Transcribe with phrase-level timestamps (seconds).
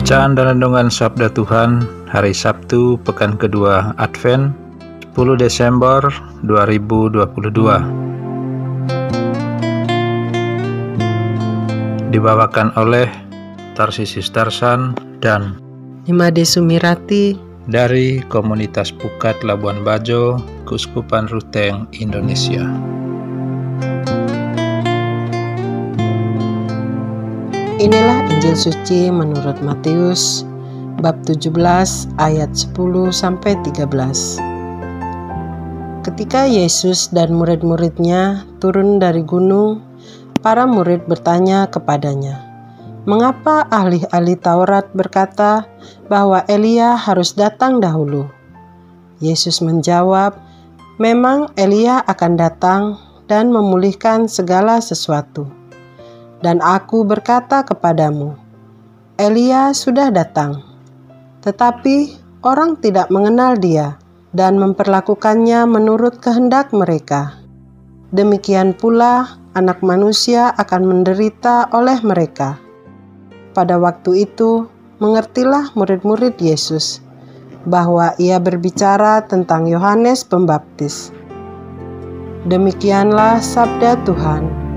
[0.00, 4.56] Bacaan dan Renungan Sabda Tuhan Hari Sabtu Pekan Kedua Advent
[5.12, 6.00] 10 Desember
[6.40, 7.20] 2022
[12.16, 13.12] Dibawakan oleh
[13.76, 15.60] Tarsisis Tarsan dan
[16.08, 17.36] Imade Sumirati
[17.68, 22.64] dari Komunitas Pukat Labuan Bajo, Kuskupan Ruteng, Indonesia.
[27.80, 30.44] Inilah Injil suci menurut Matius
[31.00, 31.48] bab 17
[32.20, 32.76] ayat 10
[33.08, 34.36] sampai 13.
[36.04, 39.80] Ketika Yesus dan murid-muridnya turun dari gunung,
[40.44, 42.44] para murid bertanya kepadanya,
[43.08, 45.64] "Mengapa ahli-ahli Taurat berkata
[46.12, 48.28] bahwa Elia harus datang dahulu?"
[49.24, 50.36] Yesus menjawab,
[51.00, 55.59] "Memang Elia akan datang dan memulihkan segala sesuatu."
[56.40, 58.32] Dan aku berkata kepadamu,
[59.20, 60.64] Elia sudah datang,
[61.44, 64.00] tetapi orang tidak mengenal dia
[64.32, 67.36] dan memperlakukannya menurut kehendak mereka.
[68.16, 72.56] Demikian pula anak manusia akan menderita oleh mereka.
[73.52, 74.64] Pada waktu itu,
[75.02, 77.04] mengertilah murid-murid Yesus
[77.68, 81.12] bahwa ia berbicara tentang Yohanes Pembaptis.
[82.48, 84.69] Demikianlah sabda Tuhan.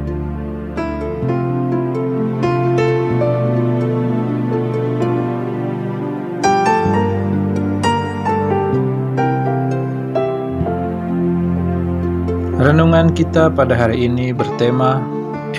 [13.03, 15.03] Renungan kita pada hari ini bertema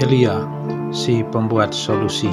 [0.01, 0.49] Elia,
[0.97, 2.33] si pembuat solusi.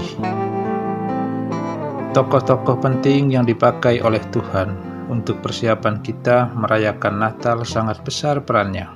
[2.15, 4.71] Tokoh-tokoh penting yang dipakai oleh Tuhan
[5.11, 8.87] untuk persiapan kita merayakan Natal sangat besar perannya.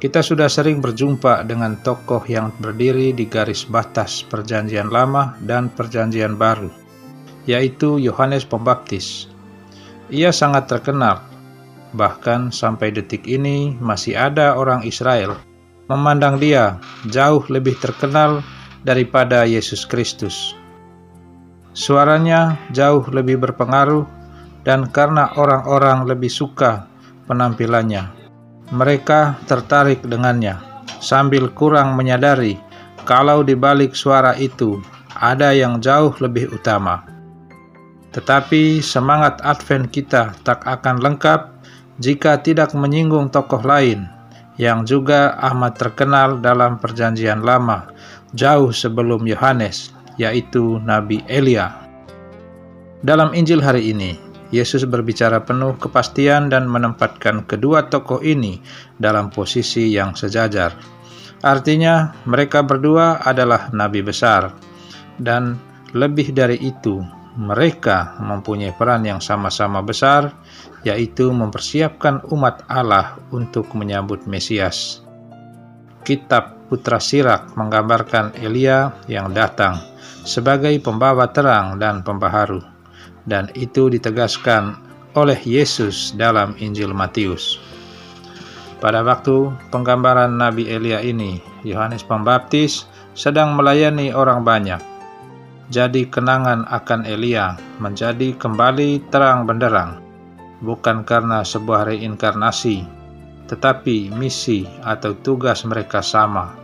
[0.00, 6.40] Kita sudah sering berjumpa dengan tokoh yang berdiri di garis batas Perjanjian Lama dan Perjanjian
[6.40, 6.72] Baru,
[7.44, 9.28] yaitu Yohanes Pembaptis.
[10.08, 11.31] Ia sangat terkenal
[11.92, 15.36] Bahkan sampai detik ini masih ada orang Israel
[15.92, 16.80] memandang dia
[17.12, 18.40] jauh lebih terkenal
[18.86, 20.56] daripada Yesus Kristus.
[21.76, 24.04] Suaranya jauh lebih berpengaruh
[24.64, 26.88] dan karena orang-orang lebih suka
[27.28, 28.08] penampilannya,
[28.72, 30.56] mereka tertarik dengannya
[31.02, 32.56] sambil kurang menyadari
[33.04, 34.78] kalau di balik suara itu
[35.18, 37.04] ada yang jauh lebih utama.
[38.12, 41.61] Tetapi semangat Advent kita tak akan lengkap
[42.02, 44.10] jika tidak menyinggung tokoh lain
[44.58, 47.86] yang juga amat terkenal dalam Perjanjian Lama
[48.34, 51.70] jauh sebelum Yohanes, yaitu Nabi Elia.
[53.06, 54.18] Dalam Injil hari ini,
[54.52, 58.60] Yesus berbicara penuh kepastian dan menempatkan kedua tokoh ini
[59.00, 60.74] dalam posisi yang sejajar.
[61.42, 64.52] Artinya, mereka berdua adalah nabi besar,
[65.18, 65.58] dan
[65.96, 67.02] lebih dari itu,
[67.38, 70.36] mereka mempunyai peran yang sama-sama besar,
[70.84, 75.00] yaitu mempersiapkan umat Allah untuk menyambut Mesias.
[76.02, 79.78] Kitab Putra Sirak menggambarkan Elia yang datang
[80.26, 82.60] sebagai pembawa terang dan pembaharu,
[83.24, 84.76] dan itu ditegaskan
[85.14, 87.60] oleh Yesus dalam Injil Matius.
[88.82, 92.82] Pada waktu penggambaran Nabi Elia ini, Yohanes Pembaptis
[93.14, 94.91] sedang melayani orang banyak
[95.70, 100.02] jadi kenangan akan Elia menjadi kembali terang benderang,
[100.64, 102.82] bukan karena sebuah reinkarnasi,
[103.46, 106.56] tetapi misi atau tugas mereka sama,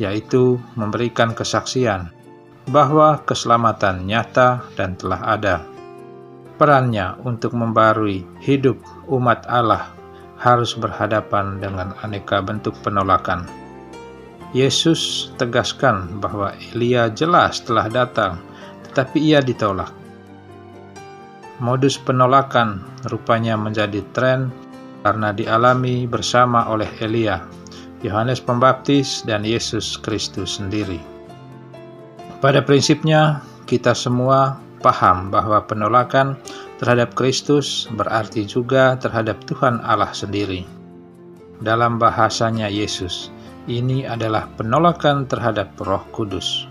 [0.00, 2.08] yaitu memberikan kesaksian
[2.70, 5.56] bahwa keselamatan nyata dan telah ada.
[6.56, 8.80] Perannya untuk membarui hidup
[9.12, 9.92] umat Allah
[10.40, 13.65] harus berhadapan dengan aneka bentuk penolakan.
[14.54, 18.38] Yesus tegaskan bahwa Elia jelas telah datang
[18.96, 19.92] tapi ia ditolak.
[21.60, 24.52] Modus penolakan rupanya menjadi tren
[25.04, 27.44] karena dialami bersama oleh Elia,
[28.04, 31.00] Yohanes Pembaptis, dan Yesus Kristus sendiri.
[32.44, 36.36] Pada prinsipnya, kita semua paham bahwa penolakan
[36.76, 40.68] terhadap Kristus berarti juga terhadap Tuhan Allah sendiri.
[41.64, 43.32] Dalam bahasanya Yesus,
[43.66, 46.70] ini adalah penolakan terhadap Roh Kudus.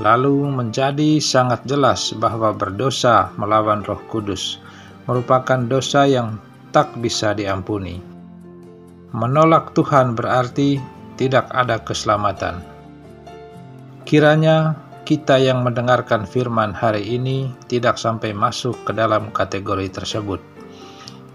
[0.00, 4.56] Lalu menjadi sangat jelas bahwa berdosa melawan Roh Kudus
[5.04, 6.40] merupakan dosa yang
[6.72, 8.00] tak bisa diampuni.
[9.12, 10.80] Menolak Tuhan berarti
[11.20, 12.64] tidak ada keselamatan.
[14.08, 14.72] Kiranya
[15.04, 20.40] kita yang mendengarkan firman hari ini tidak sampai masuk ke dalam kategori tersebut.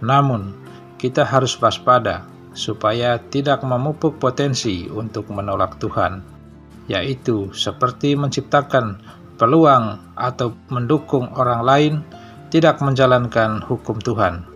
[0.02, 0.58] Namun,
[0.98, 2.26] kita harus waspada
[2.58, 6.26] supaya tidak memupuk potensi untuk menolak Tuhan,
[6.90, 8.98] yaitu seperti menciptakan
[9.38, 11.94] peluang atau mendukung orang lain
[12.50, 14.50] tidak menjalankan hukum Tuhan.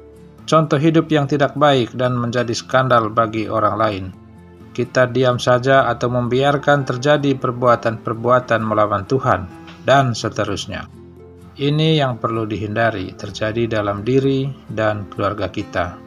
[0.50, 4.06] Contoh hidup yang tidak baik dan menjadi skandal bagi orang lain
[4.72, 9.48] kita diam saja atau membiarkan terjadi perbuatan-perbuatan melawan Tuhan,
[9.84, 10.88] dan seterusnya.
[11.62, 16.00] Ini yang perlu dihindari terjadi dalam diri dan keluarga kita.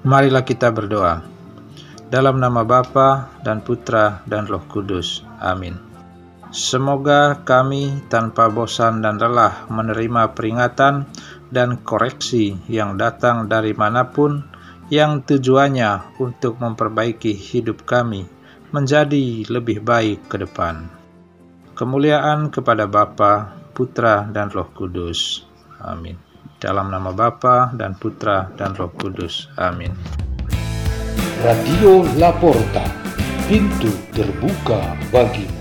[0.00, 1.20] Marilah kita berdoa.
[2.08, 5.20] Dalam nama Bapa dan Putra dan Roh Kudus.
[5.36, 5.76] Amin.
[6.50, 11.04] Semoga kami tanpa bosan dan lelah menerima peringatan
[11.52, 14.40] dan koreksi yang datang dari mana pun
[14.88, 18.24] yang tujuannya untuk memperbaiki hidup kami
[18.72, 20.88] menjadi lebih baik ke depan.
[21.76, 25.44] Kemuliaan kepada Bapa, Putra, dan Roh Kudus.
[25.76, 26.29] Amin.
[26.60, 29.48] Dalam nama Bapa dan Putra dan Roh Kudus.
[29.56, 29.96] Amin.
[31.40, 32.84] Radio Laporta,
[33.48, 35.59] pintu terbuka bagimu.